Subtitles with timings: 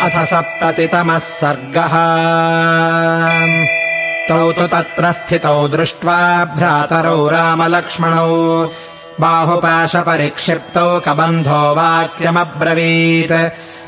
[0.00, 1.94] अथ सप्ततितमः सर्गः।
[4.28, 8.64] तौ तु तत्र स्थितौ दृष्ट्वा भ्रातरौ रामलक्ष्मणौ।
[9.20, 13.32] बाहुपाशपरिक्षिप्तौ कबन्धो वाक्यमब्रवीत्।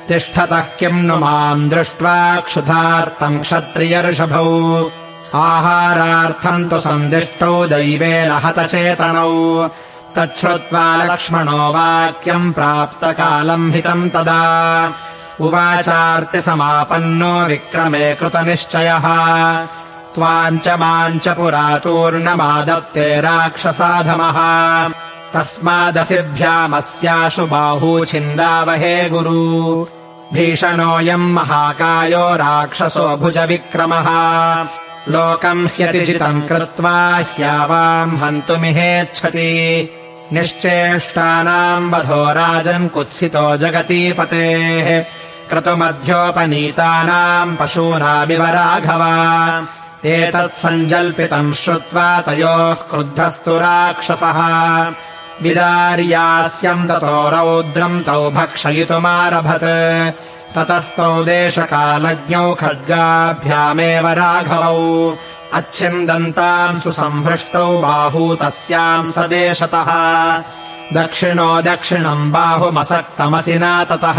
[0.08, 4.90] तिष्ठतः किम् नु माम् दृष्ट्वा क्षुधार्तम् क्षत्रियर्षभौ।
[5.34, 9.68] आहारार्थम् तु सन्दिष्टौ दैवेन हतचेतनौ।
[10.16, 14.92] तच्छ्रुत्वा लक्ष्मणो वाक्यम् प्राप्तकालम् हितम् तदा
[15.40, 19.04] उवाचार्तिसमापन्नो विक्रमे कृतनिश्चयः।
[20.14, 24.36] त्वाम् च माम् च पुरातूर्णमादत्ते राक्षसाधमः।
[25.34, 29.86] तस्मादसिभ्यामस्याशु बाहू छिन्दावहे गुरु।
[30.32, 34.06] भीषणोऽयम् महाकायो राक्षसो भुजविक्रमः।
[35.08, 39.90] लोकम् ह्यतिजितम् कृत्वा ह्यावाम् हन्तुमिहेच्छति।
[40.32, 45.17] निश्चेष्टानाम् वधो राजन् कुत्सितो जगतीपतेः
[45.50, 49.04] क्रतुमध्योपनीतानाम् पशूनामिव राघव
[50.08, 54.92] एतत् सञ्जल्पितम् श्रुत्वा तयोः क्रुद्धस्तु राक्षसः।
[55.42, 59.60] विदार्यास्यम् ततो रौद्रम् तौ भक्षयितुमारभत।
[60.54, 65.16] ततस्तौ देशकालज्ञौ खड्गाभ्यामेव राघवौ।
[65.52, 70.42] अच्छिन्दन्ताम् सुसम्भृष्टौ बाहू तस्याम् सदेशतः
[70.92, 74.18] दक्षिणो दक्षिणम् बाहुमसक्तमसिना ततः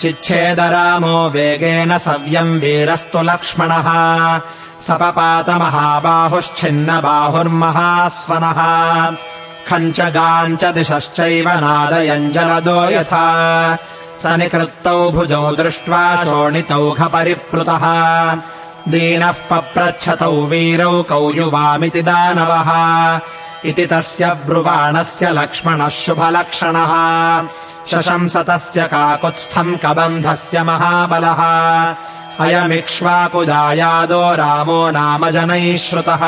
[0.00, 3.88] चिच्छेदरामो वेगेन सव्यम् वीरस्तु लक्ष्मणः।
[4.86, 8.60] सपपातमहाबाहुश्छिन्न बाहुर्महास्वनः
[9.68, 13.78] खञ्चगाम् च दिशश्चैव नादयञ्जलदो यथा।
[14.22, 17.84] स निकृत्तौ भुजौ दृष्ट्वा शोणितौघपरिप्लुतः
[18.88, 22.70] दीनः पप्रच्छतौ वीरौ कौयुवामिति दानवः।
[23.64, 26.92] इति तस्य ब्रुवाणस्य लक्ष्मणः शुभलक्षणः
[27.90, 31.40] शशंसतस्य काकुत्स्थम् कबन्धस्य महाबलः।
[32.40, 36.22] अयमिक्ष्वाकुदायादो रामो नाम जनैः श्रुतः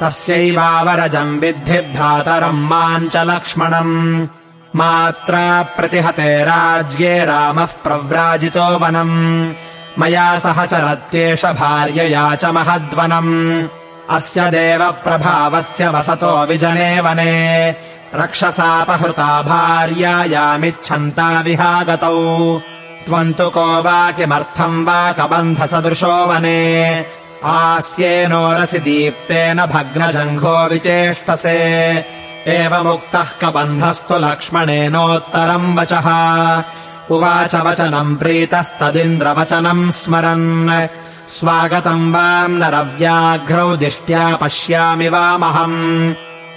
[0.00, 4.26] तस्यैवावरजम् विद्धि भ्रातरम् माम् च लक्ष्मणम्।
[4.76, 9.52] मात्रा प्रतिहते राज्ये रामः प्रव्राजितो वनम्।
[9.98, 13.68] मया सह चरत्येष भार्यया च महद्वनम्।
[14.10, 17.70] अस्य देवप्रभावस्य वसतो विजने वने
[18.14, 22.60] रक्षसापहृता भार्यायामिच्छन्ता विहागतौ।
[23.06, 27.06] त्वम् तु को वा किमर्थम् वा कबन्धसदृशो वने।
[27.44, 31.58] आस्येनोरसि दीप्तेन भग्नजङ्घो विचेष्टसे।
[32.46, 36.06] एवमुक्तः कबन्धस्तु लक्ष्मणेनोत्तरम् वचः।
[37.10, 40.86] उवाच वचनम् प्रीतस्तदिन्द्रवचनम् स्मरन्।
[41.28, 46.14] स्वागतम् वाम् नरव्याघ्रौ दिष्ट्या पश्यामि वामहम्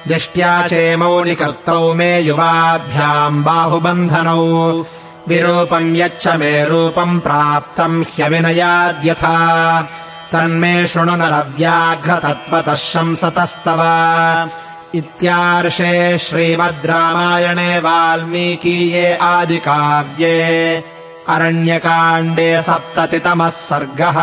[0.07, 4.85] दिष्ट्या चेमौ निकर्तौ मे युवाभ्याम् बाहुबन्धनौ।
[5.27, 9.81] विरूपम् यच्छ मे रूपम् प्राप्तम् ह्यविनयाद्यथा।
[10.31, 13.81] तन्मे शृणु नरव्याघ्रतत्त्वतः शंसतस्तव।
[14.95, 20.83] इत्यार्षे श्रीमद् रामायणे वाल्मीकीये आदिकाव्ये
[21.29, 24.17] अरण्यकाण्डे सप्ततितमः सर्गः